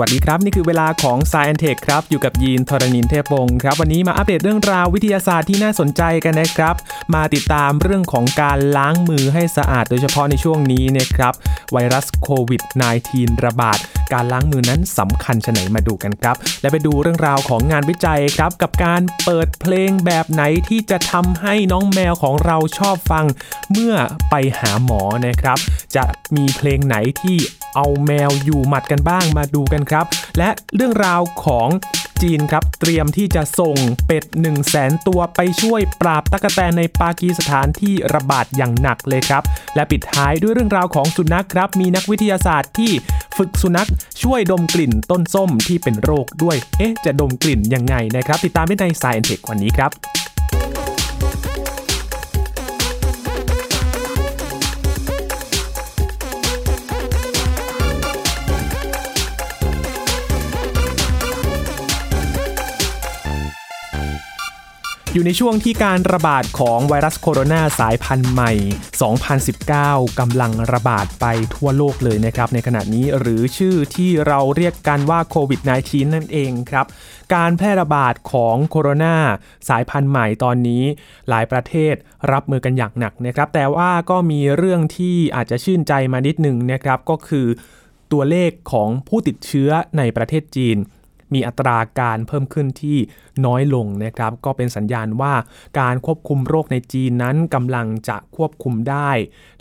[0.00, 6.74] วัสดีครับ นี่คือเวลาของ s ายแอนเทคครับ อยู่กับยีนทรณินเทพวงศ์ครับ วันนี้มาอัปเดตเรื่องราววิทยาศาสตร์ที่น่าสนใจกันนะครับ
[7.14, 11.34] มาติดตามเรื่องของการล้างมือให้สะอาด โดยเฉพาะในช่วงนี้นะครับ
[11.72, 12.62] ไวรัสโควิด
[13.04, 13.78] -19 ระบาด
[14.12, 23.24] การล้างมือนั้นสำคัญชะไหนมาดูกันครับ และไปดูเรื่องราวของงานวิจัยครับ กับการเปิดเพลงแบบไหนที่จะทำให้น้องแมวของเราชอบฟัง
[23.72, 23.94] เมื่อ
[24.30, 25.58] ไปหาหมอนะครับ
[25.96, 26.04] จะ
[26.36, 27.36] มีเพลงไหนที่
[27.76, 30.06] เอาแมวอยู่หมัดกันบ้างมาดูกันครับ
[30.38, 31.68] และเรื่องราวของ
[32.22, 39.42] จีนครับ เตรียมที่จะส่งเป็ด 1 0 0 0 0แสนตัวไปช่วยปราบตั๊กแตนในปากีสถานที่ระบาดอย่างหนักเลยครับ
[39.74, 42.92] และปิดท้ายด้วยเรื่องราวของสุนัขครับ มีนักวิทยาศาสตร์ที่
[43.36, 43.88] ฝึกสุนัข
[44.22, 50.17] ช่วยดมกลิ่นต้นส้มที่เป็นโรคด้วย เอ๊ะ จะดมกลิ่นยังไงนะครับ ติดตามได้ใน Science Tech วันนี้ครับ
[65.18, 68.52] อยู่ในช่วงที่การระบาดของไวรัสโคโรนาสายพันธุ์ใหม่
[69.36, 76.86] 2019 กำลังระบาดไปทั่วโลกเลยนะครับในขณะนี้หรือชื่อที่เราเรียกกันว่าโควิด -19 นั่นเองครับ
[77.34, 79.16] การแพร่ระบาดของโคโรนา
[79.68, 80.84] สายพันธุ์ใหม่ตอนนี้
[81.28, 81.94] หลายประเทศ
[82.32, 87.46] รับมือกันอย่างหนักนะครับ แต่ว่าก็มีเรื่องที่อาจจะชื่นใจมานิดหนึ่งนะครับก็คือ
[88.12, 90.78] ตัวเลขของผู้ติดเชื้อในประเทศจีน
[91.34, 92.98] มีอัตราการเพิ่มขึ้นที่
[93.46, 95.34] น้อยลงนะครับ ก็เป็นสัญญาณว่า
[95.80, 99.10] การควบคุมโรคในจีนนั้นกำลังจะควบคุมได้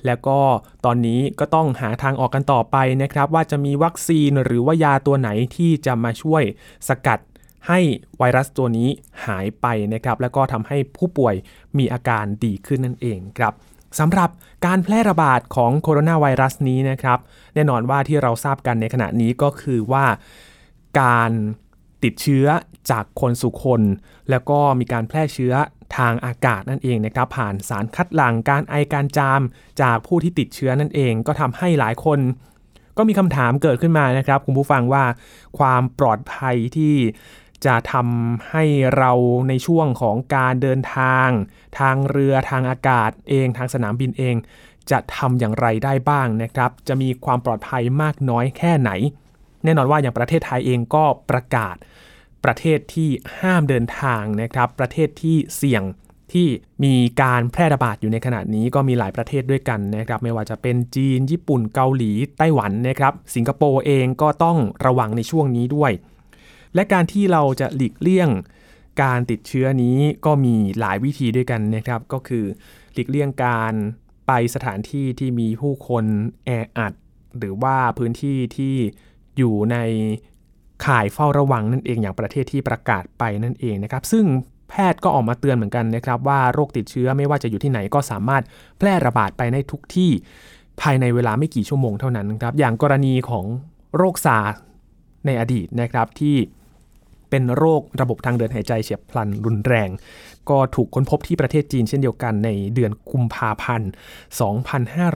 [0.06, 0.40] แล้วก็
[0.86, 6.44] ตอนนี้ก็ต้องหาทางออกกันต่อไปนะครับ ว่าจะมีวัคซีนหรือว่ายาตัวไหนที่จะมาช่วย
[6.88, 7.20] สกัด
[7.68, 7.80] ให้
[8.18, 8.90] ไวรัสตัวนี้
[9.26, 11.36] หายไปนะครับ แล้วก็ทำให้ผู้ป่วย
[11.78, 13.54] มีอาการดีขึ้นนั่นเองครับ
[14.00, 14.30] สำหรับ
[14.66, 17.20] การแพร่ระบาดของโคโรนาไวรัสนี้นะครับ
[17.56, 20.06] แน่นอนว่าที่เราทราบกันในขณะนี้ก็คือว่า
[21.02, 21.32] การ
[22.04, 22.48] ติดเชื้อ
[22.92, 23.82] จากคนสู่คน
[24.30, 25.54] แล้วก็มีการแพร่เชื้อ
[25.98, 29.42] ทางอากาศนั่นเองนะครับผ่านสารคัดหลั่งการไอการจาม
[29.82, 32.20] จากผู้ที่ติดเชื้อนั่นเอง ก็ทำให้หลายคน
[32.98, 35.04] ก็มีคำถามเกิดขึ้นมานะครับคุณผู้ฟังว่า
[35.58, 36.96] ความปลอดภัยที่
[37.66, 38.64] จะทำให้
[38.98, 39.12] เรา
[39.48, 41.30] ในช่วงของการเดินทาง
[41.80, 44.36] ทางเรือทางอากาศเองทางสนามบินเอง
[44.92, 48.92] จะทำอย่างไรได้บ้างนะครับ จะมีความปลอดภัยมากน้อยแค่ไหน
[49.64, 51.76] แน่นอนว่าอย่างประเทศไทยเองก็ประกาศ
[52.46, 53.10] ประเทศที่
[53.40, 55.84] ห้ามเดินทางนะครับ ประเทศที่เสี่ยง
[56.34, 56.48] ที่
[56.84, 65.92] มีการแพร่ระบาดอยู่ในขณะนี้ก็มีหลายประเทศด้วยกันนะครับ ไม่ว่าจะเป็นจีน ญี่ปุ่นเกาหลีไต้หวันนะครับ สิงคโปร์เองก็ต้องระวังในช่วงนี้ด้วย
[66.76, 68.30] และการที่เราจะหลีกเลี่ยง
[69.02, 72.46] การติดเชื้อนี้ก็มีหลายวิธีด้วยกันนะครับ ก็คือ
[72.94, 73.74] หลีกเลี่ยงการ
[74.28, 76.06] ไปสถานที่ที่มีผู้คน
[76.46, 76.94] แออัด
[77.38, 78.76] หรือว่าพื้นที่ที่
[79.38, 79.78] อยู่ใน
[80.86, 84.26] ข่ายเฝ้าระวังนั่นเองอย่างประเทศที่ประกาศไปนั่นเองนะครับ ซึ่ง
[84.70, 88.44] แพทย์ก็ออกมาเตือนเหมือนกันนะครับว่าโรคติดเชื้อไม่ว่าจะอยู่ที่ไหนก็สามารถ
[88.78, 90.12] แพร่ระบาดไปในทุกที่
[90.82, 93.46] ภายในเวลาไม่กี่ชั่วโมงเท่านั้นครับ อย่างกรณีของ
[93.98, 94.38] โรคซา
[95.26, 96.36] ในอดีตนะครับที่
[97.30, 99.90] เป็นโรคระบบทางเดินหายใจเฉียบพลันรุนแรง
[100.50, 103.92] ก็ถูกค้นพบที่ประเทศจีนเช่นเดียวกันในเดือนกุมภาพันธ์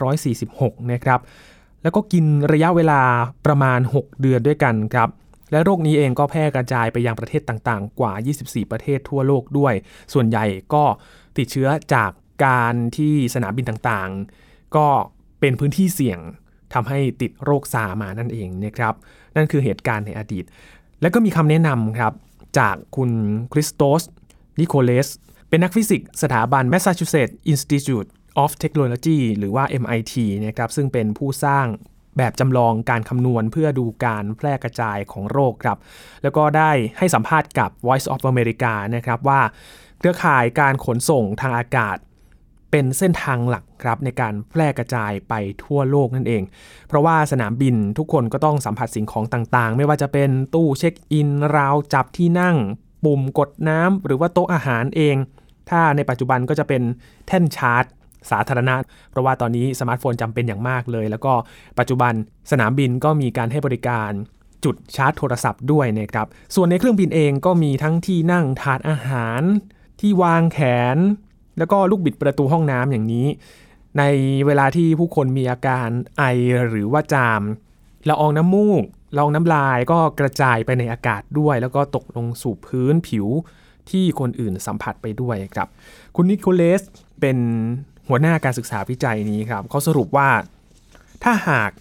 [0.08, 1.20] 2546 นะครับ
[1.84, 3.02] แล้วก็กินระยะเวลา
[3.46, 5.10] ประมาณ 6 เดือนด้วยกันครับ
[5.52, 9.74] และโรคนี้เองก็แพร่กระจายไปยังประเทศต่างๆ กว่า 24 ประเทศทั่วโลกด้วย
[10.14, 10.84] ส่วนใหญ่ก็
[11.38, 12.12] ติดเชื้อจาก
[12.46, 14.88] การที่สนามบินต่างๆ ก็
[15.40, 16.20] เป็นพื้นที่เสี่ยง
[16.74, 18.94] ทำให้ติดโรคซามานั่นเองนะครับ
[19.36, 20.46] นั่นคือเหตุการณ์ในอดีต
[21.02, 22.14] แล้วก็มีคำแนะนำครับ
[22.60, 23.12] จากคุณ
[23.54, 24.02] คริสโตส
[24.60, 25.08] นิโคเลส
[25.50, 28.10] เป็นนักฟิสิกส์สถาบัน Massachusetts Institute
[28.44, 30.14] of Technology หรือว่า MIT
[30.46, 31.66] นะครับซึ่งเป็นผู้สร้าง
[32.18, 35.78] แบบจำลองการคำนวณเพื่อดูการแพร่กระจายของโรคครับ
[36.24, 39.42] แล้วก็ได้ให้สัมภาษณ์กับ Voice of America นะครับว่า
[40.00, 41.98] เครือข่ายการขนส่งทางอากาศ
[42.72, 46.44] เป็นเส้นทางหลักครับในการแพร่กระจายไปทั่วโลกนั่นเอง
[46.88, 52.58] เพราะว่าสนามบินทุกคนก็ต้องสัมผัสสิ่งของต่างๆ ไม่ว่าจะเป็นตู้เช็คอิน ราวจับที่นั่ง
[53.06, 55.16] ปุ่มกดน้ำหรือว่าโต๊ะอาหารเอง
[55.70, 56.82] ถ้าในปัจจุบันก็จะเป็น
[57.28, 57.86] แท่นชาร์จ
[58.32, 58.76] สาธารณะ
[59.12, 61.34] เพราะว่าตอนนี้สมาร์ทโฟนจำเป็นอย่างมากเลย แล้วก็
[61.80, 62.14] ปัจจุบัน
[62.52, 64.12] สนามบินก็มีการให้บริการ
[64.64, 69.42] จุดชาร์จโทรศัพท์ด้วยนะครับ ส่วนในเครื่องบินเองก็มีทั้งที่นั่งทานอาหาร
[70.00, 70.60] ที่วางแข
[70.96, 70.98] น
[71.58, 73.28] แล้วก็ลูกบิดประตูห้องน้ำอย่างนี้
[73.98, 74.04] ใน
[74.46, 76.24] เวลาที่ผู้คนมีอาการไอ
[76.70, 77.42] หรือว่าจาม
[78.10, 78.84] ละอองน้ำมูก
[79.16, 83.28] ละอองน้ำลายก็กระจายไปในอากาศด้วย แล้วก็ตกลงสู่พื้นผิว
[83.90, 85.68] ที่คนอื่นสัมผัสไปด้วยครับ
[86.16, 86.82] คุณนิโคเลส
[87.20, 87.38] เป็น
[88.12, 90.30] หัวหน้าการศึกษาวิจัยนี้ครับเขาสรุปว่า
[91.24, 91.72] ถ้าหาก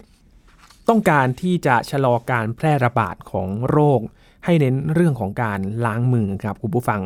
[0.89, 3.99] ต้องการที่จะชะลอการแพร่ระบาดของโรค
[4.45, 7.01] ให้เน้นเรื่องของการล้างมือครับคุณผู้ฟัง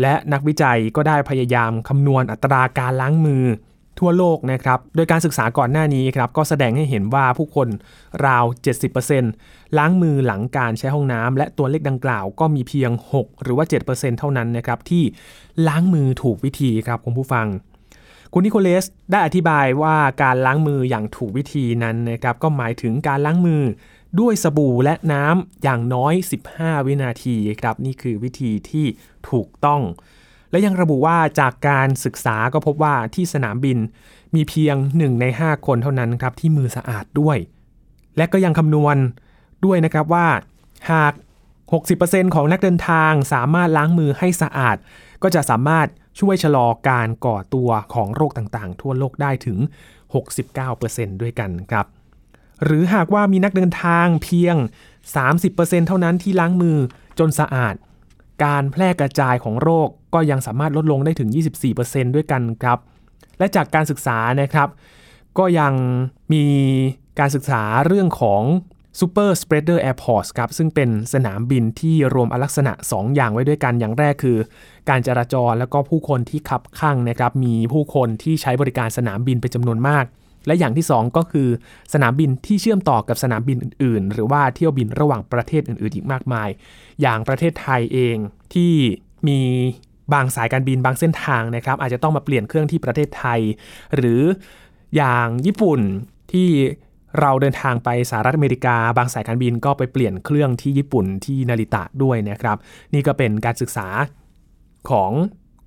[0.00, 3.44] และนักวิจัยก็ได้พยายามคำนวณอัตราการล้างมือ
[3.98, 7.68] ทั่วโลกนะครับ โดยการศึกษาก่อนหน้านี้ครับก็แสดงให้เห็นว่าผู้คน
[8.26, 8.44] ราว
[9.10, 15.02] 70%ล้างมือหลังการใช้ห้องน้ำและตัวเลขดังกล่าวก็มีเพียง 6 หรือว่า 7%เท่านั้นนะครับที่
[15.68, 17.46] ล้างมือถูกวิธีครับคุณผู้ฟัง
[18.34, 23.62] คุณนิโคลเลสได้อธิบายว่าการล้างมืออย่างถูกวิธีนั้นนะครับก็หมายถึงการล้างมือ
[24.20, 26.14] ด้วยสบู่และน้ำอย่างน้อย
[26.52, 28.86] 15 วินาทีครับนี่คือวิธีที่
[29.30, 29.82] ถูกต้อง
[30.50, 33.78] และยังระบุว่าจากการศึกษาก็พบว่าที่สนามบิน
[34.34, 37.36] มีเพียง 1 ใน 5 คนเท่านั้นครับที่มือสะอาดด้วย
[38.16, 38.96] และก็ยังคำนวณ
[39.64, 40.26] ด้วยนะครับว่า
[40.90, 41.12] หาก
[41.74, 44.76] 60%ของนักเดินทางสามารถล้างมือให้สะอาด
[45.22, 45.86] ก็จะสามารถ
[46.20, 49.58] ช่วยชะลอการก่อตัวของโรคต่างๆ ทั่วโลกได้ถึง
[50.40, 51.86] 69%ด้วยกันครับ
[52.64, 54.56] หรือหากว่ามีนักเดินทางเพียง
[55.22, 56.78] 30%เท่านั้นที่ล้างมือ
[57.18, 57.74] จนสะอาด
[58.44, 61.28] การแพร่กระจายของโรคก็ยังสามารถลดลงได้ถึง
[61.72, 62.78] 24%ด้วยกันครับ
[63.38, 64.68] และจากการศึกษานะครับ
[65.38, 65.72] ก็ยัง
[66.32, 66.44] มี
[67.18, 68.42] การศึกษาเรื่องของ
[69.00, 74.38] Super Spreader Airports ครับซึ่งเป็นสนามบินที่รวมลักษณะ 2 อย่างไว้ด้วยกันอย่างแรกคือ
[74.88, 80.04] การจราจรแล้วก็ผู้คนที่ขับข้างนะครับมีผู้คนที่ใช้บริการสนามบินเป็นจำนวนมาก
[80.46, 81.48] และอย่างที่ 2 ก็คือ
[81.92, 86.48] สนามบินที่เชื่อมต่อกับสนามบินอื่น ๆ หรือว่าเที่ยวบินระหว่างประเทศอื่น ๆ อีกมากมาย
[87.02, 88.16] อย่างประเทศไทยเอง
[88.54, 88.72] ที่
[89.28, 89.40] มี
[90.12, 93.40] บางสายการบินบางเส้นทางนะครับ อาจจะต้องมาเปลี่ยนเครื่องที่ประเทศไทย
[93.96, 94.22] หรือ
[94.96, 95.80] อย่างญี่ปุ่น
[96.32, 96.48] ที่
[97.20, 102.56] เราเดินทางไปสหรัฐอเมริกา บางสายการบินก็ไปเปลี่ยนเครื่องที่ญี่ปุ่นที่นาริตะด้วยนะครับ
[102.94, 103.88] นี่ก็เป็นการศึกษา
[104.90, 105.10] ของ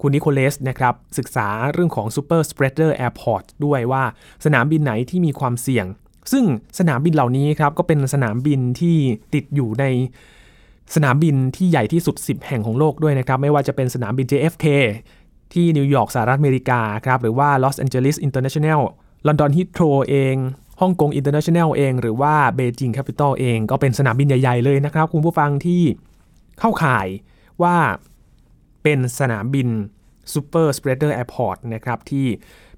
[0.01, 4.03] คุณนิโคลเลสนะครับศึกษาเรื่องของ Super Spreader Airport ด้วยว่า
[4.45, 5.86] สนามบินไหนที่มีความเสี่ยง
[6.31, 6.45] ซึ่ง
[6.80, 8.97] สนามบินเหล่านี้ครับก็เป็นสนามบินที่
[9.33, 9.86] ติดอยู่ใน
[10.95, 14.65] สนามบินที่ใหญ่ที่สุด 10 แห่งของโลกด้วยนะครับ ไม่ว่าจะเป็นสนามบิน JFK
[15.53, 18.81] ที่นิวยอร์กสหรัฐอเมริกาครับหรือว่าลอสแอนเจลิสอินเตอร์เนชั่นแนล
[19.27, 20.36] ลอนดอนฮีทโธรว์เอง
[20.81, 25.83] ฮ่องกงอินเตอร์เนชั่นแนลเอง หรือว่าเบจิงแคปิตอลเองก็เป็นสนามบินใหญ่ ๆ เลยนะครับ คุณผู้ฟังที่
[26.60, 27.07] เข้าข่าย
[27.63, 27.75] ว่า
[28.83, 29.68] เป็นสนามบิน
[30.33, 32.27] Super Spreader Airport นะครับที่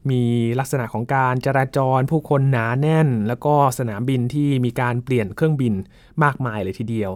[0.10, 0.22] มี
[0.60, 5.74] ลักษณะของการจราจรผู้คนหนาแน่น แล้วก็สนามบินที่มีการเปลี่ยนเครื่องบิน
[6.24, 7.12] มากมายเลยทีเดียว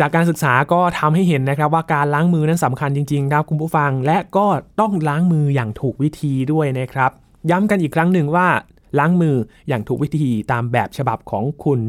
[0.00, 4.46] จากการศึกษาก็ทำให้เห็นนะครับว่าการล้างมือนั้นสำคัญจริงๆครับคุณผู้ฟังและก็
[4.80, 7.10] ต้องล้างมืออย่างถูกวิธีด้วยนะครับ
[7.50, 8.48] ย้ำกันอีกครั้งหนึ่งว่า
[8.98, 9.36] ล้างมือ
[9.68, 11.80] อย่างถูกวิธีตามแบบฉบับของคุณ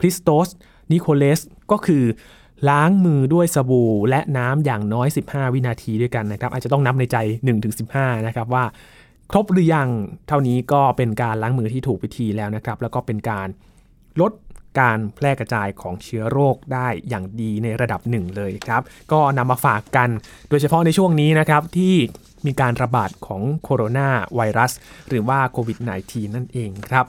[0.00, 0.48] คริสโตส
[0.92, 1.40] นิโคเลส
[1.70, 2.04] ก็คือ
[2.68, 7.16] ล้างมือด้วยสบู่และน้ำอย่างน้อย 15 วินาทีด้วยกันนะครับ อาจจะต้องนับในใจ
[7.72, 8.64] 1-15 นะครับว่า
[9.30, 9.88] ครบหรือยัง
[10.28, 13.48] เท่านี้ก็เป็นการล้างมือที่ถูกวิธีแล้วนะครับ แล้วก็เป็นการ
[14.20, 14.32] ลด
[14.80, 18.82] การแพร่กระจายของเชื้อโรคได้อย่างดีในระดับหนึ่งเลยครับ
[19.12, 20.08] ก็นำมาฝากกัน
[20.48, 21.94] โดยเฉพาะในช่วงนี้นะครับที่
[22.46, 24.72] มีการระบาดของโคโรนาไวรัส
[25.08, 27.04] หรือว่าโควิด -19 นั่นเองครับ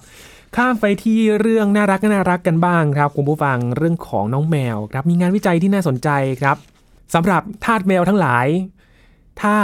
[0.56, 6.10] ข้ามไปที่เรื่องน่ารักน่ารักกันบ้างครับคุณผู้ฟังเรื่องของน้องแมวครับมีงานวิจัยที่น่าสนใจ
[6.42, 6.58] ครับ
[7.14, 8.48] สำหรับทาสแมวทั้งหลาย
[9.42, 9.56] ถ้า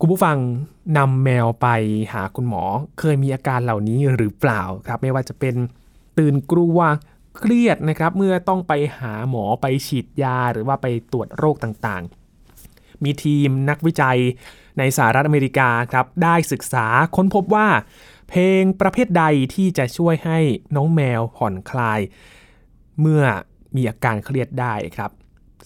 [0.00, 0.36] คุณผู้ฟัง
[0.98, 1.68] นำแมวไป
[2.12, 2.62] หาคุณหมอ
[2.98, 5.54] เคยมีอาการเหล่านี้หรือเปล่าครับไม่ว่าจะเป็น
[6.18, 6.78] ตื่นกลัว
[7.36, 12.27] เครียดนะครับ เมื่อต้องไปหาหมอไปฉีดยาหรือว่าไปตรวจโรคต่างๆ
[13.04, 14.18] มีทีมนักวิจัย
[14.78, 16.86] ในสหรัฐอเมริกาครับได้ศึกษา
[17.16, 17.68] ค้นพบว่า
[18.28, 19.24] เพลงประเภทใด
[19.54, 20.38] ที่จะช่วยให้
[20.76, 22.00] น้องแมวผ่อนคลาย
[23.00, 23.22] เมื่อ
[23.76, 25.10] มีอาการเครียดได้ครับ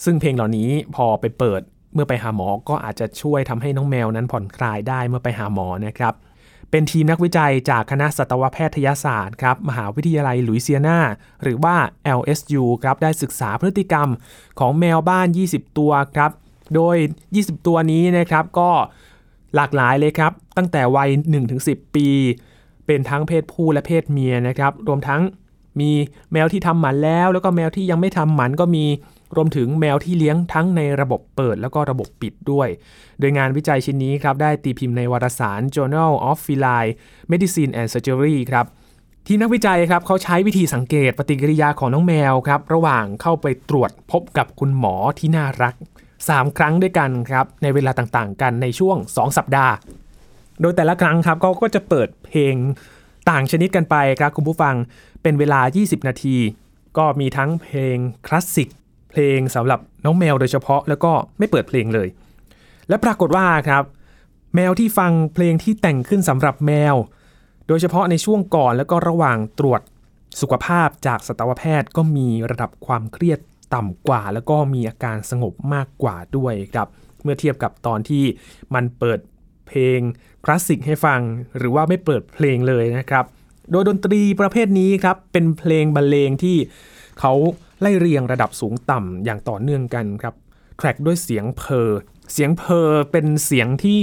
[0.04, 1.60] ซึ่งเพลงเหล่านี้พอไปเปิด
[1.94, 6.14] เมื่อไปหาหมอก็อาจจะช่วยทำให้น้องแมวนั้นผ่อนคลายได้เมื่อไปหาหมอนะครับ
[6.70, 10.98] เป็นทีมนักวิจัยจากคณะสัตวแพทยศาสตร์ครับมหาวิทยาลัยลุยเซียนา
[11.42, 11.76] หรือว่า
[12.18, 14.08] LSU ครับได้ศึกษาพฤติกรรม
[14.58, 16.30] ของแมวบ้าน 20 ตัวครับ
[16.74, 16.96] โดย
[17.32, 18.70] 20 ตัวนี้นะครับก็
[19.56, 21.10] หลากหลายเลยครับ ตั้งแต่วัย
[21.52, 22.08] 1-10 ปี
[22.86, 25.20] เป็นทั้งเพศผู้และเพศเมียนะครับ รวมทั้ง
[25.80, 25.90] มี
[26.32, 28.84] แมวที่ทำหมันแล้ว แล้วก็แมวที่ยังไม่ทำหมันก็มี
[29.36, 32.68] รวมถึงแมวที่เลี้ยงทั้งในระบบเปิดแล้วก็ระบบปิดด้วย
[33.20, 36.92] โดยงานวิจัยชิ้นนี้ครับได้ตีพิมพ์ในวารสาร Journal of Feline
[37.30, 38.66] Medicine and Surgery ครับ
[39.26, 45.74] ทีมนักวิจัยครับเขาใช้วิธีสังเกตปฏิกิริยาของน้องแมวครับระหว่างเข้าไปตรวจพบกับคุณหมอที่น่ารัก
[46.30, 49.74] 3 ครั้งด้วยกันครับในเวลาต่างๆ กันในช่วง 2 สัปดาห์
[50.60, 52.54] โดยแต่ละครั้งครับเขาก็จะเปิดเพลง
[53.30, 54.74] ต่างชนิดกันไปครับคุณผู้ฟัง
[55.22, 56.36] เป็นเวลา 20 นาที
[56.98, 58.68] ก็มีทั้งเพลงคลาสสิก
[59.10, 62.08] เพลงสำหรับน้องแมวโดยเฉพาะแล้วก็ไม่เปิดเพลงเลย
[62.88, 63.84] และปรากฏว่าครับ
[64.54, 66.94] แมวที่ฟังเพลงที่แต่งขึ้นสำหรับแมว
[67.68, 69.80] โดยเฉพาะในช่วงก่อนแล้วก็ระหว่างตรวจ
[70.40, 73.38] สุขภาพจากสัตวแพทย์ก็มีระดับความเครียด
[73.74, 76.88] ต่ำกว่า แล้วก็มีอาการสงบมากกว่าด้วยครับ
[77.22, 78.24] เมื่อเทียบกับตอนที่
[78.74, 79.18] มันเปิด
[79.68, 80.00] เพลง
[80.44, 81.20] คลาสสิกให้ฟัง
[81.56, 83.24] หรือว่าไม่เปิดเพลงเลยนะครับ
[83.70, 86.56] โดยดนตรีประเภทนี้ครับเป็นเพลงบรรเลงที่
[87.20, 87.32] เขา
[87.80, 90.34] ไล่เรียงระดับสูงต่ำอย่างต่อเนื่องกันครับ
[90.76, 91.90] แทร็กด้วยเสียงเพอ
[92.32, 94.02] เสียงเพอเป็นเสียงที่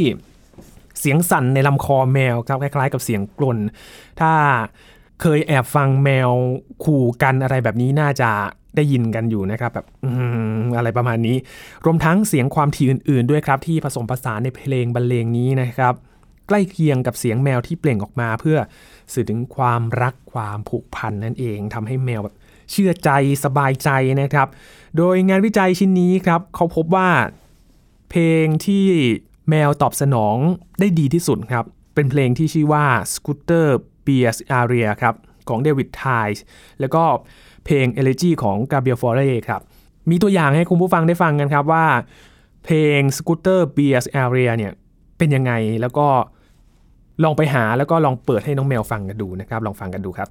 [1.00, 3.58] เสียงสั่นในลำคอแมวครับคล้ายๆ กับเสียงกลน
[4.20, 4.32] ถ้า
[5.22, 6.32] เคยแอบฟังแมว
[6.84, 8.30] ขู่กันอะไรแบบนี้น่าจะ
[8.76, 9.88] ได้ยินกันอยู่นะครับแบบ
[10.78, 11.38] อะไรประมาณนี้
[11.86, 15.94] รวมทั้งเสียงความถี่อื่น ๆ ด้วยครับ ที่ผสมผสานในเพลงบรรเลงนี้นะครับ
[16.48, 18.58] ใกล้เคียงกับเสียงแมวที่เปล่งออกมา เพื่อ
[19.14, 22.36] สื่อถึงความรักความผูกพันนั่นเองทำให้แมวแบบ
[22.72, 23.10] เชื่อใจ
[23.44, 23.90] สบายใจ
[24.22, 24.48] นะครับ
[24.98, 27.10] โดยงานวิจัยชิ้นนี้ครับ เขาพบว่า
[28.10, 28.86] เพลงที่
[29.50, 30.38] แมวตอบสนอง
[30.80, 33.68] ได้ดีที่สุดครับ เป็นเพลงที่ชื่อว่า Scooter
[34.10, 35.16] Beers Aria ครับ
[35.50, 36.44] ของเดวิดไทส์
[36.80, 37.04] แล้วก็
[37.66, 39.62] เพลง Elegy ของ Gabriel Fauré ครับ
[40.10, 41.86] มีตัวอย่างให้คุณผู้ฟังได้ฟังกันครับว่า
[42.66, 44.72] เพลง Scooter Beers Area เนี่ย
[45.18, 45.52] เป็นยังไง
[45.82, 46.08] แล้วก็
[47.24, 50.30] ลองไปหาแล้วก็ลองเปิดให้น้องแมวฟังกันดูนะครับ ลองฟังกันดูครับ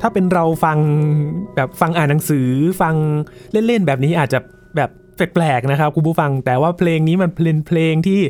[0.00, 0.78] ถ้าเป็นเราฟัง
[1.56, 2.46] แบบฟังอ่านหนังสือ
[2.80, 2.94] ฟัง
[3.52, 4.38] เล่นๆแบบนี้อาจจะ
[4.76, 8.20] แบบแปลกๆนะครับคุณผู้ฟังแต่ว่าเพลงนี้มันเป็นเพลงที่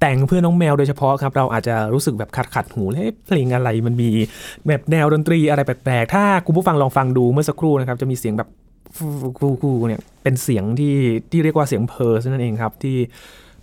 [0.00, 4.10] แต่งเพื่อน้องแมวโดยเฉพาะครับ เราอาจจะรู้สึกแบบขัดขัดหูเลยเพลงอะไรมันมี
[4.66, 8.48] แบบแนวดนตรีอะไรแปลกๆถ้าคุณผู้ฟังลองฟังดูเมื่อสักครู่นะครับจะมีเสียงแบบ
[9.38, 10.94] กูกูเนี่ยเป็นเสียงที่
[11.30, 12.96] ที่เรียกว่าเสียงเพอร์นั่นเองครับที่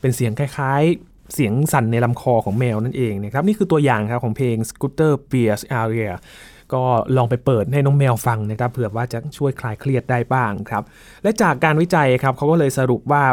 [0.02, 6.12] เป็นเสียงคล้ายๆ เสียงสั่นในลำคอของแมวนั่นเองนะครับนี่คือตัวอย่างครับของเพลง Scooter Beers Area
[6.74, 6.84] ก็
[7.18, 10.84] ลองไปเปิดให้น้องแมวฟังนะครับเผื่อว่าจะช่วยคลายเครียดได้บ้างครับ
[11.24, 13.24] และจากการวิจัยครับเขาก็เลยสรุปว่า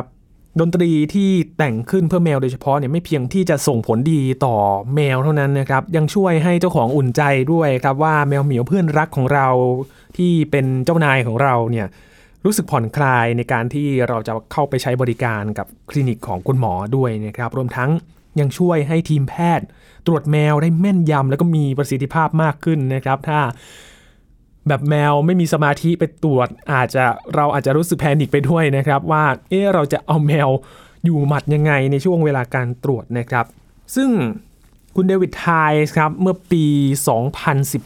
[0.61, 4.57] ดนตรีที่แต่งขึ้นเพื่อแมวโดยเฉพาะเนี่ยไม่เพียงที่จะส่งผลดีต่อ
[4.95, 7.23] แมวเท่านั้นนะครับยังช่วยให้เจ้าของอุ่นใจ
[7.53, 9.49] ด้วยครับว่าแมวเหมียวเพื่อนรักของเรา
[10.17, 11.87] ที่เป็นเจ้านายของเราเนี่ย
[12.45, 17.91] รู้สึกผ่อนคลายในการที่เราจะเข้าไปใช้บริการกับคลินิกของคุณหมอด้วยนะครับรวมทั้ง
[18.41, 19.67] ยังช่วยให้ทีมแพทย์
[20.07, 23.41] ตรวจแมวได้แม่นยำแล้วก็มีประสิทธิภาพมากขึ้นนะครับ ถ้า
[24.69, 27.05] แบบแมวไม่มีสมาธิไปตรวจ อาจจะ
[27.35, 30.49] เราอาจจะรู้สึก panic ไปด้วยนะครับ ว่าเออเราจะเอาแมว
[31.05, 33.47] อยู่หมัดยังไงในช่วงเวลาการตรวจนะครับ
[33.97, 34.11] ซึ่ง
[34.97, 35.49] คุณเดวิดไท
[35.85, 36.65] ส์ครับเมื่อปี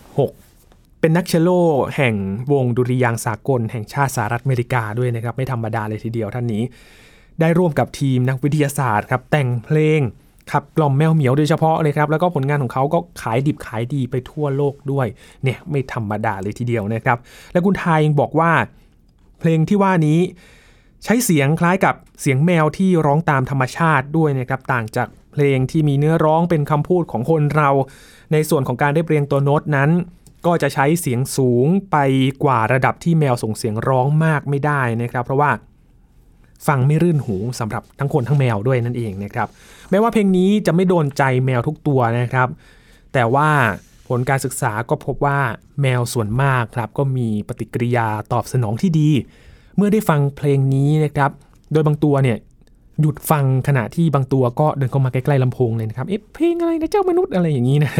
[0.05, 1.50] 2016 เป็นนักเชลโล่
[1.97, 2.15] แห่ง
[2.53, 6.63] วงดุริยางสากล แห่งชาติสหรัฐอเมริกาด้วยนะครับ ไม่ธรรมดาเลยทีเดียวท่านนี้
[7.41, 10.01] ได้ร่วมกับทีมนักวิทยาศาสตร์ครับแต่งเพลง
[10.53, 15.07] ขับกล่อมแมวเหมียวโดยเฉพาะเลยครับแล้วก็ผลงานของเขาก็ขายดิบขายดีไปทั่วโลกด้วย
[15.43, 17.19] เนี่ยไม่ธรรมดาเลยทีเดียวนะครับ
[17.53, 18.53] และคุณทายยังบอกว่า
[19.41, 20.19] เพลงที่ว่านี้
[21.05, 27.71] ใช้เสียงคล้ายกับเสียงแมวที่ร้องตามธรรมชาติด้วยนะครับต่างจากเพลงที่มีเนื้อร้องเป็นคำพูดของคนเรา
[28.33, 29.91] ในส่วนของการได้เรียงตัวโน้ตนั้น
[30.47, 31.97] ก็จะใช้เสียงสูงไป
[32.45, 35.50] กว่าระดับที่แมวส่งเสียงร้องมากไม่ได้นะครับ เพราะว่า
[36.67, 39.49] ฟังไม่รื่นหูสำหรับทั้งคนทั้งแมวด้วยนั่นเองนะครับ
[39.91, 42.49] แม้ว่าเพลงนี้จะไม่โดนใจแมวทุกตัวนะครับ
[43.13, 43.49] แต่ว่า
[44.09, 45.39] ผลการศึกษาก็พบว่า
[45.83, 49.11] แมวส่วนมากครับก็มีปฏิกิริยาตอบสนองที่ดี
[49.77, 51.31] เมื่อได้ฟังเพลงนี้นะครับ
[51.73, 52.39] โดยบางตัวเนี่ย
[53.01, 57.93] หยุดฟังขณะที่บางตัวก็เดินเข้ามาใกล้ๆลำโพงเลยนะครับ เอ๊ะเพลงอะไรนะเจ้ามนุษย์อะไรอย่างนี้นะ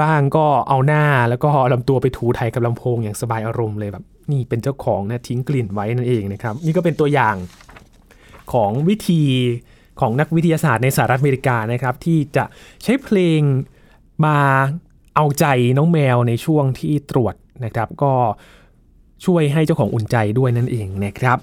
[0.00, 7.36] บ้างก็เอาหน้าแล้วก็ลำตัวไปถูไทยกับลำโพงอย่างสบายอารมณ์เลยแบบ นี่เป็นเจ้าของนะทิ้งกลิ่นไว้นั่นเองนะครับ นี่ก็เป็นตัวอย่าง
[8.52, 9.22] ของวิธี
[10.00, 12.44] ของนักวิทยาศาสตร์ในสหรัฐอเมริกานะครับ ที่จะ
[12.82, 13.40] ใช้เพลง
[14.24, 14.38] มา
[15.16, 15.46] เอาใจ
[15.78, 17.34] น้องแมวในช่วงที่ตรวจ
[17.64, 18.12] นะครับ ก็
[19.24, 21.38] ช่วยให้เจ้าของอุ่นใจด้วยนั่นเองนะครับ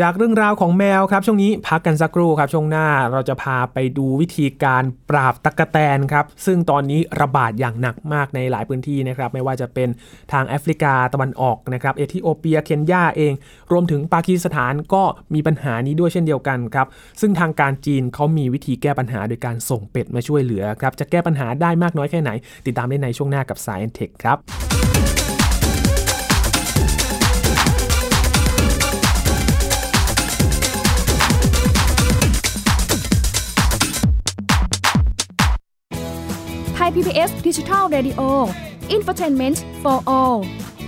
[0.00, 9.88] จากเรื่องราวของแมวครับช่วงนี้พักกันสักครู่ครับช่วงหน้าเราจะพาไปดูวิธีการปราบตักแตนครับซึ่งตอนนี้ระบาดอย่างหนักมากในหลายพื้นที่นะครับไม่ว่าจะเป็น
[10.32, 13.32] ทางแอฟริกาตะวันออกนะครับเอธิโอเปียเคนยาเอง
[13.72, 15.02] รวมถึงปากีสถานก็
[15.34, 16.86] มีปัญหานี้ด้วยเช่นเดียวกันครับ
[17.20, 22.30] ซึ่งทางการจีนเขามีวิธีแก้ปัญหาโดยการส่งเป็ดมาช่วยเหลือครับจะแก้ปัญหาได้มากน้อยแค่ไหน
[22.66, 24.38] ติดตามได้ในช่วงหน้ากับ Science Tech ครับ
[36.94, 38.20] PBS ดิจิทัล Radio
[38.96, 40.38] Infotainment for All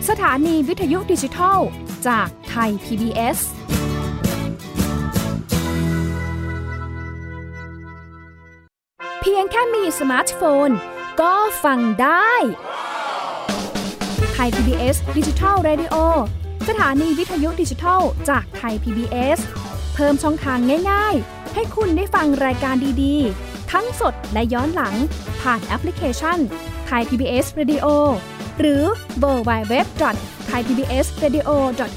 [0.08, 1.58] สถานีวิทยุดิจิทัล
[2.08, 3.38] จากไทย PBS
[9.20, 10.70] เพียงแค่มีสมาร์ทโฟน
[11.20, 11.34] ก็
[11.64, 12.32] ฟังได้
[14.34, 15.94] ไทย PBS ดิจิทัล Radio
[16.68, 19.38] สถานีวิทยุดิจิทัลจากไทย PBS
[19.94, 20.58] เพิ่มช่องทาง
[20.90, 24.94] ง่าย ๆ ให้คุณได้ฟังรายการดีๆ ทั้งสดและย้อนหลัง
[25.42, 26.38] ผ่านแอปพลิเคชัน
[26.86, 27.86] ไทย PBS Radio
[28.60, 28.82] หรือ
[29.18, 29.86] เวอร์ไบเว็บ
[30.46, 31.48] ไทยพีบีเอสเรดิโอ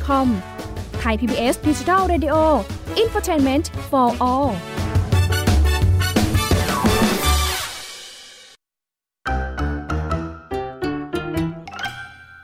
[0.05, 0.27] คอม
[0.99, 2.35] ไทยพีบีเอสดิจิทัลเรดิโอ
[2.97, 4.49] อินฟอร์ทนเมนต์ for all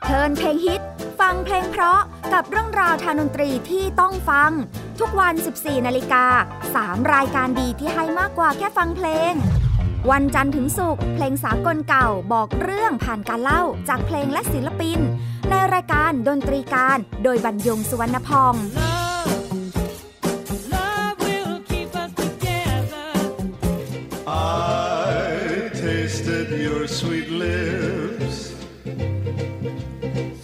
[0.02, 0.80] เทินเพลงฮิต
[1.20, 2.00] ฟังเพลงเพราะ
[2.32, 4.52] กับเรื่องราวทางดนตรีที่ต้องฟัง
[5.00, 6.24] ทุกวัน 14 นาฬิกา
[6.70, 9.32] 3 รายการดีที่ให้มากกว่าแค่ฟังเพลง
[10.10, 14.98] วันจันทร์ถึงศุกร์เพลงสากลเก่าบอกเรื่องผ่านการเล่าจากเพลงและศิลปิน
[15.50, 19.32] ในรายการดนตรีการ โดยบรรยงสุวรรณพอง Love
[20.74, 21.88] love will keep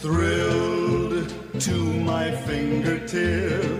[0.02, 1.14] thrilled
[1.66, 1.76] to
[2.10, 3.79] my fingertips.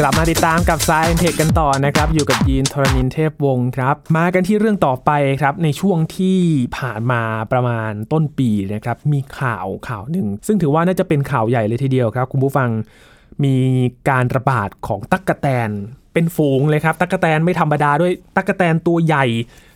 [0.00, 6.38] กลับมาติดตามกับ s ายเทคกันต่อนะครับ อยู่กับยีนทรณินเทพวงศ์ครับ มากันที่เรื่องต่อไปครับ ในช่วงที่
[6.78, 12.68] ผ่านมาประมาณต้นปีนะครับ มีข่าวข่าวหนึ่ง ซึ่งถือว่าน่าจะเป็นข่าวใหญ่เลยทีเดียวครับ คุณผู้ฟัง
[13.44, 13.56] มี
[14.08, 15.70] การระบาดของตั๊กกะแตน
[16.14, 19.26] เป็นฝูงเลยครับ ตั๊กกะแตนไม่ธรรมดาด้วยตั๊กกะแตนตัวใหญ่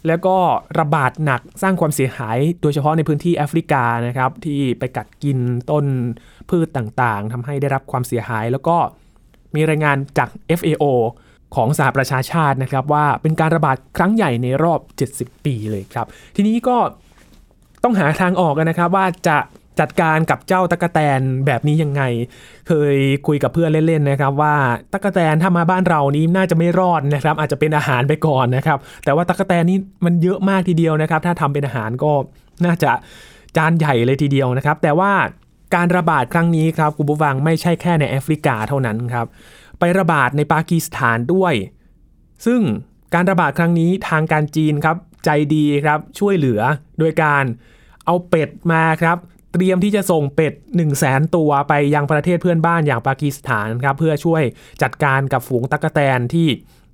[0.06, 0.36] แล้วก็
[0.78, 5.38] ระบาดหนักสร้างความเสียหาย โดยเฉพาะในพื้นที่แอฟริกานะครับ ที่ไปกัดกิน
[5.70, 5.84] ต้น
[6.48, 8.76] พืชต่างๆทำให้ได้รับความเสียหายแล้วก็
[9.54, 10.84] มีรายงานจาก FAO
[11.54, 14.80] ของสหประชาชาตินะครับว่าเป็นการระบาดครั้งใหญ่ในรอบ
[15.14, 16.76] 70 ปีเลยครับ ทีนี้ก็
[17.84, 19.38] ต้องหาทางออกกันนะครับว่าจะ
[19.80, 22.02] จัดการกับเจ้าตะกะแตนแบบนี้ยังไง
[22.68, 24.54] เคยคุยกับเพื่อนเล่นๆนะครับ ว่า
[24.92, 32.12] ตะกะแตนถ้ามาบ้านเรานี้น่าจะไม่รอดนะครับ อาจจะเป็นอาหารไปก่อนนะครับ แต่ว่าตะกะแตนนี่มันเยอะมากทีเดียวนะครับ ถ้าทำเป็นอาหารก็
[32.64, 32.90] น่าจะ
[33.56, 35.12] จานใหญ่เลยทีเดียวนะครับ แต่ว่า
[35.74, 39.26] การระบาดครั้งนี้ครับคุณผู้ฟังไม่ใช่แค่ในแอฟริกาเท่านั้นครับ
[39.78, 41.54] ไประบาดในปากีสถานด้วย
[42.46, 42.60] ซึ่ง
[43.14, 46.60] การระบาดครั้งนี้ทางการจีนครับ ใจดีครับช่วยเหลือ
[46.98, 47.44] โดยการ
[48.06, 49.16] เอาเป็ดมาครับ
[49.52, 54.42] เตรียมที่จะส่งเป็ด 1 0 0 0 0แสนตัวไปยังประเทศเพื่อนบ้านอย่างปากีสถานครับ เพื่อช่วย
[54.82, 56.48] จัดการกับฝูงตั๊กแตนที่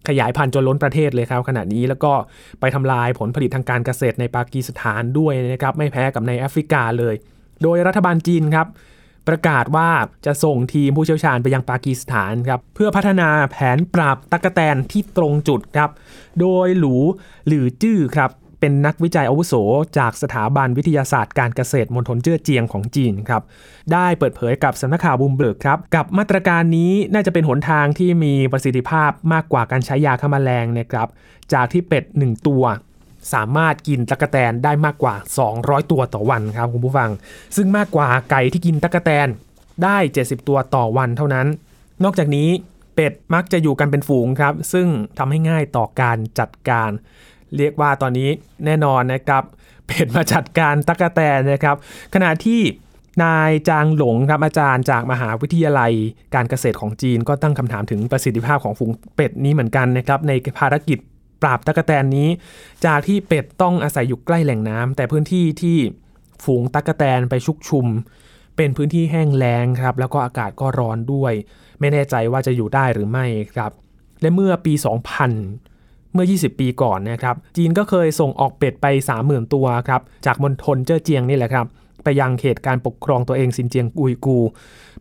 [0.09, 2.13] ขยายพันธุ์จนล้นประเทศเลยครับขณะนี้แล้วก็
[2.61, 7.15] ไปทำลายผลผลิตทางการเกษตรในปากีสถานด้วยนะครับ ไม่แพ้กับในแอฟริกาเลย
[7.63, 8.67] โดยรัฐบาลจีนครับ
[9.29, 9.91] ประกาศว่า
[10.27, 15.91] จะส่งทีมผู้เชี่ยวชาญไปยังปากีสถานครับเพื่อพัฒนาแผนปราบตักแตนที่ตรงจุดครับ
[16.41, 16.97] โดยหลู
[17.47, 19.55] หรือจื้อครับเป็นนักวิจัยอาวุโส
[19.99, 23.43] จากสถาบันวิทยาศาสตร์การเกษตรมณฑลเจ้อเจียงของจีนครับ
[23.93, 31.09] ได้เปิดเผยกับสำนักข่าวบูมเบิร์กครับกับมาตรการนี้น่าจะเป็นหนทางที่มีประสิทธิภาพมากกว่าการใช้ยาฆ่าแมลงนะครับ
[31.53, 32.65] จากที่เป็ด 1 ตัว
[33.33, 35.15] สามารถกินตะกแตนได้มากกว่า
[35.53, 37.11] 200 ตัวต่อวันครับคุณผู้ฟัง
[37.57, 39.29] ซึ่งมากกว่าไก่ที่กินตะกแตน
[39.85, 41.47] ได้ 70 ตัวต่อวันเท่านั้น
[42.05, 42.49] นอกจากนี้
[42.95, 46.91] เป็ดมักจะอยู่กันเป็นฝูงครับ ซึ่งทำให้ง่ายต่อการจัดการ
[47.57, 48.29] เรียกว่าตอนนี้
[48.65, 49.43] แน่นอนนะครับ
[49.87, 51.77] เป็ดมาจัดการตะกแตนนะครับ
[52.15, 52.61] ขณะที่
[53.25, 55.93] นายจางหลงครับอาจารย์จากมหาวิทยาลัย
[56.35, 60.99] การเกษตรของจีนก็ตั้งคำถามถึงประสิทธิภาพของฝูงเป็ดนี้เหมือนกันนะครับในภารกิจ
[61.43, 62.29] ปราบตะกแตนนี้
[62.87, 65.77] จากที่เป็ดต้องอาศัยอยู่ใกล้แหล่งน้ำแต่พื้นที่ที่
[66.45, 67.87] ฝูงตะกแตนไปชุกชุม
[68.57, 71.33] เป็นพื้นที่แห้งแล้งครับ แล้วก็อากาศก็ร้อนด้วย
[71.81, 73.71] ไม่แน่ใจว่าจะอยู่ได้หรือไม่ครับ
[74.21, 74.73] และเมื่อปี
[75.45, 78.87] 2000 เมื่อ 20 ปีก่อนนะครับ จีนก็เคยส่งออกเป็ดไป
[79.21, 81.67] 30,000 ตัวครับ จากมณฑลเจ้อเจียงนี่แหละครับ
[82.05, 84.39] ไปยังเขตการปกครองตัวเองซินเจียงอุยกู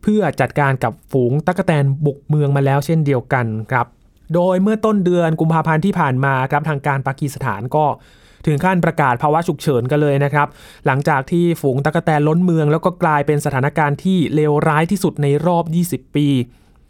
[0.02, 3.86] เพื่อจัดการกับฝูงตั๊กแตนบุกเมืองมาแล้วเช่นเดียวกันครับ
[4.34, 7.86] โดยเมื่อต้นเดือนกุมภาพันธ์ที่ผ่านมาครับทางการปากีสถานก็
[8.46, 10.48] ถึงขั้นประกาศภาวะฉุกเฉินกันเลยนะครับ
[10.86, 15.64] หลังจากที่ฝูงตั๊กแตนล้นเมือง แล้วก็กลายเป็นสถานการณ์ที่เลวร้ายที่สุดในรอบ
[16.08, 16.26] 20 ปี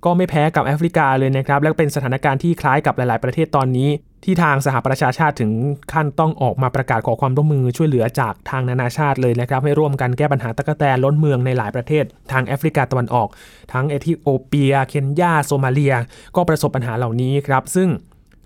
[0.04, 3.88] ก็ไม่แพ้กับแอฟริกาเลยนะครับ และเป็นสถานการณ์ที่คล้ายกับหลาย ๆ ประเทศตอนนี้
[4.24, 5.52] ที่ทางสหประชาชาติถึง
[5.92, 13.28] ขั้นต้องออกมาประกาศขอความร่วมมือช่วยเหลือจากทางนานาชาติเลยนะครับ ให้ร่วมกันแก้ปัญหาตะกแตนล้นเมืองในหลายประเทศ ทางแอฟริกาตะวันออก
[13.72, 15.94] ทั้งเอธิโอเปีย เคนยาโซมาเลีย
[16.36, 17.88] ก็ประสบปัญหาเหล่านี้ครับ ซึ่ง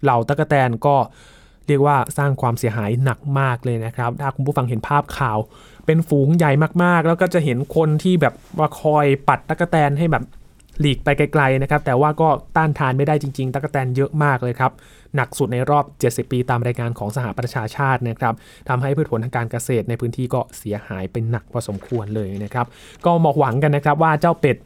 [0.02, 0.96] เหล่าตะกแตนก็
[1.66, 5.38] เรียกว่าสร้างความเสียหายหนักมากเลยนะครับ ถ้าคุณผู้ฟังเห็นภาพข่าว
[5.86, 10.24] เป็นฝูงใหญ่มากๆ แล้วก็จะเห็นคนที่แบบว่าคอยปัดตะกแตนให้แบบ
[10.82, 14.72] หลีกไปไกลๆนะครับ แต่ว่าก็ต้านทานไม่ได้จริงๆ ตะกแตนเยอะมากเลยครับ
[15.16, 15.84] หนักสุดในรอบ
[16.26, 18.34] 70 ปีตามรายงานของสหประชาชาตินะครับ
[18.68, 22.66] ทำให้พืชผลทางการเกษตรในพื้นที่ก็เสียหายเป็นหนักพอสมควรเลยนะครับ
[23.06, 24.56] ก็หมอกหวังกันนะครับว่าเจ้าเป็ด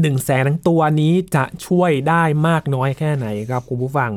[0.00, 4.10] 1นึ่งแสนทั้งตัวนี้จะช่วยได้มากน้อยแค่ไหนครับคุณผู้ฟัง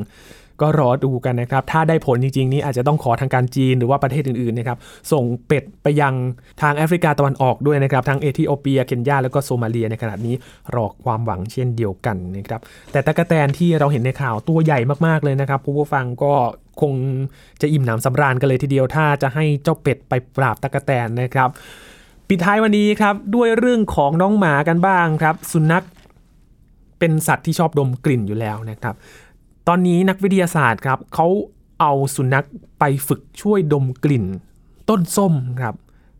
[0.60, 4.78] ก็รอดูกันนะครับ ถ้าได้ผลจริงๆ นี้อาจจะต้องขอทางการจีนหรือว่าประเทศอื่นๆนะครับ
[5.12, 6.14] ส่งเป็ดไปยัง
[6.62, 10.34] ทางแอฟริกาตะวันออกด้วยนะครับทั้งเอธิโอเปีย เคนยา แล้วก็โซมาเลียในขณะนี้
[10.74, 12.60] รอความหวังเช่นเดียวกันนะครับ
[12.92, 16.32] แต่ตะกแตนที่เราเห็นในข่าวตัวใหญ่มากๆเลยนะครับผู้ฟังก็
[16.80, 16.94] คง
[17.60, 21.48] จะอิ่มหนำสำราญกันเลยทีเดียวถ้าจะให้เจ้าเป็ดไปปราบตะกะแตนนะครับ
[22.28, 25.84] ปิดท้ายวันนี้ครับด้วยเรื่องของน้องหมากันบ้างครับ สุนัข
[26.98, 28.94] เป็นสัตว์ที่ชอบดมกลิ่นอยู่แล้วนะครับ
[29.70, 31.26] ตอนนี้นักวิทยาศาสตร์ครับเขา
[31.80, 32.46] เอาสุนัข
[32.78, 34.24] ไปฝึกช่วยดมกลิ่น
[34.90, 35.74] ต้นส้มครับ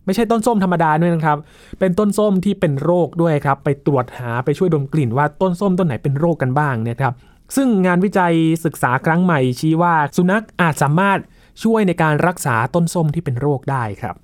[0.05, 1.39] ไม่ใช่ต้นส้มธรรมดาด้วยนะครับ
[1.79, 7.13] เป็นต้นส้มที่เป็นโรคด้วยครับ ไปตรวจหาไปช่วยดมกลิ่นว่าต้นส้มต้นไหนเป็นโรคกันบ้างเนะครับ
[7.57, 11.19] ซึ่งงานวิจัยศึกษาครั้งใหม่ชี้ว่าสุนัขอาจสามารถ
[11.65, 14.17] ช่วยในการรักษาต้นส้มที่เป็นโรคได้ครับ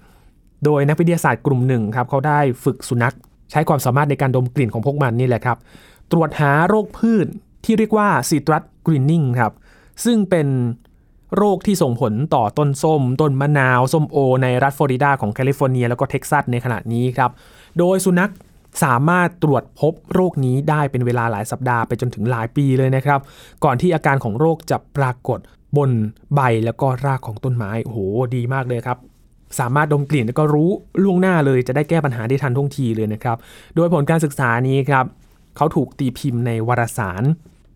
[0.65, 3.15] โดยนักวิทยาศาสตร์กลุ่มหนึ่งครับเขาได้ฝึกสุนัข
[3.51, 5.59] ใช้ความสามารถในการดมกลิ่นของพวกมันนี่แหละครับ
[6.13, 7.27] ตรวจหาโรคพืช
[7.65, 9.53] ที่เรียกว่า citrus greening ครับ
[10.05, 10.49] ซึ่งเป็น
[11.37, 17.31] โรคที่ส่งผลต่อต้นส้ม ต้นมะนาว ส้มโอ ในรัฐฟลอริดาของแคลิฟอร์เนีย แล้วก็เท็กซัสในขณะนี้ครับ
[17.79, 18.33] โดยสุนัข
[18.85, 23.21] สามารถตรวจพบโรคนี้ได้เป็นเวลาหลายสัปดาห์ไปจนถึงหลายปีเลยนะครับ
[23.65, 25.39] ก่อนที่อาการของโรคจะปรากฏ
[25.77, 25.91] บน
[26.35, 27.99] ใบแล้วก็รากของต้นไม้ โอ้โห
[28.35, 28.99] ดีมากเลยครับ
[29.59, 30.71] สามารถดมกลิ่นแล้วก็รู้
[31.03, 33.37] ล่วงหน้าเลยจะได้แก้ปัญหาได้ทันท่วงทีเลยนะครับ
[33.75, 35.05] โดยผลการศึกษานี้ครับ
[35.57, 37.23] เขาถูกตีพิมพ์ในวารสาร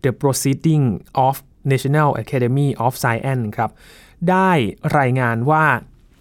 [0.03, 0.85] The Proceeding
[1.25, 1.35] of
[1.71, 3.71] National Academy of Science ครับ
[4.29, 4.51] ได้
[4.97, 5.65] รายงานว่า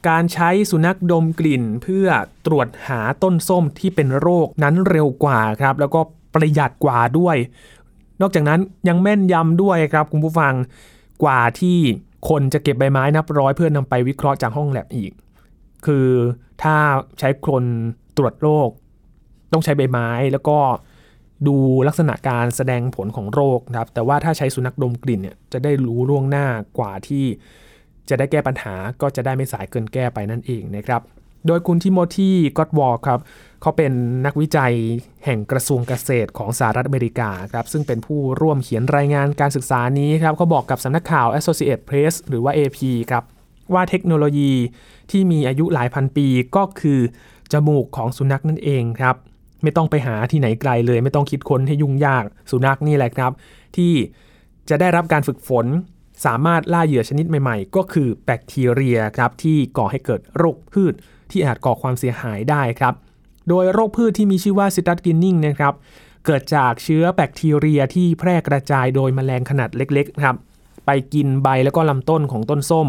[0.09, 2.07] การใช้สุนัขดมกลิ่นเพื่อ
[2.47, 6.01] ตรวจหาต้นส้มที่เป็นโรคนั้นเร็วกว่าครับ แล้วก็
[6.35, 7.37] ประหยัดกว่าด้วย
[8.21, 10.55] นอกจากนั้นยังแม่นยำด้วยครับคุณผู้ฟัง
[11.23, 11.79] กว่าที่
[12.29, 15.13] คนจะเก็บใบไม้นับร้อยเพื่อนำไปวิเคราะห์จากห้องแลบอีก
[15.87, 16.09] คือ
[16.63, 16.77] ถ้า
[17.19, 17.65] ใช้คน
[18.17, 18.69] ตรวจโรค
[19.53, 20.59] ต้องใช้ใบไม้แล้วก็
[21.47, 21.57] ดู
[21.89, 26.47] ลักษณะการแสดงผลของโรคนะครับ แต่ว่าถ้าใช้สุนัขดมกลิ่นเนี่ยจะได้รู้ล่วงหน้า
[26.79, 27.25] กว่าที่
[28.09, 31.03] จะได้แก้ปัญหาก็จะได้ไม่สายเกินแก้ไปนั่นเองนะครับ
[31.47, 33.21] โดยคุณทิโมธีก็อดวอลครับ
[33.63, 33.93] เขาเป็น
[34.27, 34.75] นักวิจัย
[35.25, 42.79] แห่งกระทรวงเกษตรของสหรัฐอเมริกาครับซึ่งเป็นผู้ร่วมเขียนรายงานการศึกษานี้ครับเขาบอกกับสำนักข่าว Associated Press หรือว่า AP
[43.11, 43.25] ครับ
[43.75, 44.53] ว่าเทคโนโลยี
[45.11, 47.01] ที่มีอายุหลายพันปีก็คือ
[47.53, 49.17] จมูกของสุนัขนั่นเองครับ
[49.67, 53.33] ไม่ต้องไปหาที่ไหนไกลเลย ไม่ต้องคิดค้นให้ยุ่งยาก สุนัขนี่แหละครับ
[53.77, 53.93] ที่
[54.69, 55.67] จะได้รับการฝึกฝน
[56.25, 60.95] สามารถล่าเหยื่อชนิดใหม่ๆ ก็คือแบคทีเรียครับที่ก่อให้เกิดโรคพืช
[61.31, 62.95] ที่อาจก่อความเสียหายได้ครับ
[63.49, 65.75] โดยโรคพืชที่มีชื่อว่า citrus greening นะครับ
[66.27, 70.37] เกิดจากเชื้อแบคทีเรียที่แพร่กระจายโดยแมลงขนาดเล็กๆครับ
[70.87, 72.89] ไปกินใบแล้วก็ลำต้นของต้นส้ม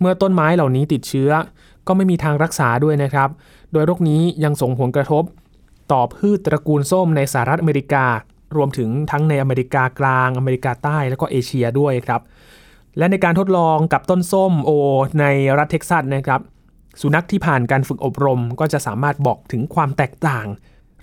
[0.00, 1.30] เมื่อต้นไม้เหล่านี้ติดเชื้อ
[1.86, 3.28] ก็ไม่มีทางรักษาด้วยนะครับ
[3.72, 5.22] โดยโรคนี้ยังส่งผลกระทบ
[5.92, 8.06] ต่อพืชตระกูลส้มในสหรัฐอเมริกา
[8.56, 12.20] รวมถึงทั้งในอเมริกากลาง อเมริกาใต้แล้วก็เอเชียด้วยครับ
[12.98, 14.70] และในการทดลองกับต้นส้มโอ
[15.20, 15.24] ใน
[15.58, 16.40] รัฐเท็กซัสนะครับ
[17.00, 20.46] สุนัขที่ผ่านการฝึกอบรม ก็จะสามารถบอกถึงความแตกต่าง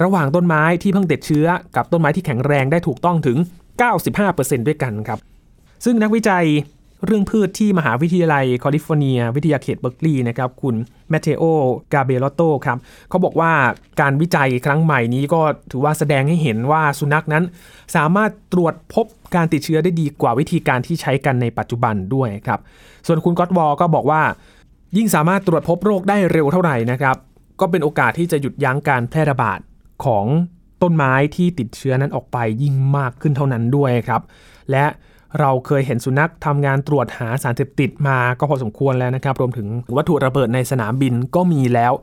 [0.03, 3.37] ระหว่างต้นไม้ที่เพิ่งติดเชื้อ กับต้นไม้ที่แข็งแรงได้ถูกต้องถึง
[4.01, 5.19] 95%ด้วยกันครับ
[5.85, 6.45] ซึ่งนักวิจัย
[7.05, 10.75] เรื่องพืชที่มหาวิทยาลัยแคลิฟอร์เนีย วิทยาเขตเบอร์กลีย์นะครับ คุณ
[11.09, 11.43] แมเทโอ
[11.93, 12.77] กาเบลโตครับ
[13.09, 13.51] เขาบอกว่า
[14.01, 17.43] การวิจัยครั้งใหม่นี้ก็ถือว่าแสดงให้เห็นว่าสุนัขนั้น
[17.95, 22.59] สามารถตรวจพบการติดเชื้อได้ดีกว่าวิธีการที่ใช้กันในปัจจุบันด้วยครับ
[23.07, 24.21] ส่วนคุณก็อตวอลก็บอกว่า
[24.97, 27.15] ยิ่งสามารถตรวจพบโรคได้เร็วเท่าไหร่นะครับ
[27.59, 29.59] ก็เป็นโอกาสที่จะหยุดยั้งการแพร่ระบาด
[30.05, 30.25] ของ
[30.83, 34.21] ต้นไม้ที่ติดเชื้อนั้นออกไปยิ่งมากขึ้นเท่านั้นด้วยครับ
[34.71, 34.85] และ
[35.39, 41.93] เราเคยเห็นสุนัขทำงานตรวจหาสารเสพติดมาก็พอสมควรแล้วนะครับ รวมถึงวัตถุระเบิดในสนามบินก็มีแล้ว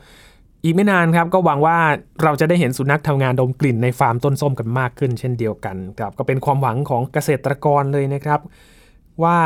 [0.65, 1.79] อีกไม่นานครับก็หวังว่า
[2.23, 8.41] เราจะได้เห็นสุนัขทำงานดมกลิ่นในฟาร์มต้นส้มกันมากขึ้น เช่นเดียวกันครับก็เป็นความหวังของเกษตรกรเลยนะครับ
[9.23, 9.39] ว่า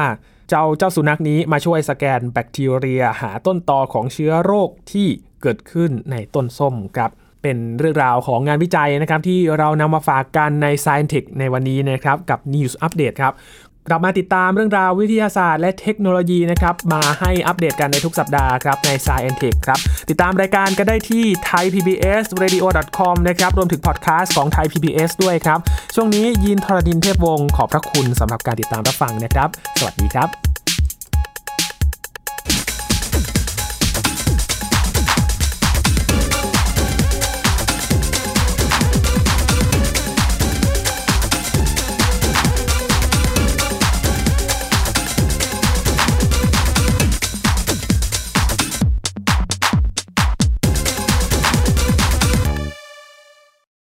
[0.49, 5.09] เจ้าเจ้าสุนัขนี้มาช่วยสแกนแบคทีเรียหาต้นตอของเชื้อโรคที่
[5.43, 13.35] เกิดขึ้นในต้นส้มครับเป็นเรื่องราวของงานวิจัยนะครับที่เรานำมาฝากกันใน Science Tech ในวันนี้นะครับกับ News Update ครับ
[13.89, 19.79] กลับมาติดตามเรื่องราววิทยาศาสตร์และเทคโนโลยีนะครับมาให้อัปเดตกันในทุกสัปดาห์ครับใน Science Tech ครับ
[20.11, 25.59] ติดตามรายการก็ได้ที่ thaipbsradio.com นะครับรวมถึงพอดแคสต์ของ Thai PBS ด้วยครับ
[25.95, 30.54] ช่วงนี้ยินทรดินเทพวงศ์ขอบพระคุณสำหรับการติดตามรับฟังนะครับ สวัสดีครับ